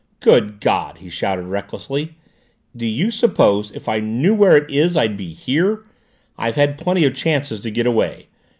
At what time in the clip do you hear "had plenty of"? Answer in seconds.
6.55-7.13